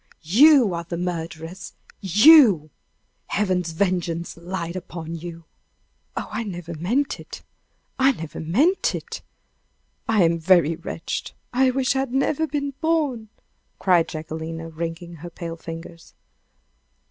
[0.33, 2.71] You are the murderess you!
[3.27, 5.45] Heaven's vengeance light upon you!"
[6.17, 7.43] "Oh, I never meant it!
[7.99, 9.21] I never meant it!
[10.09, 11.33] I am very wretched!
[11.53, 13.29] I wish I'd never been born!"
[13.77, 16.15] cried Jacquelina, wringing her pale fingers.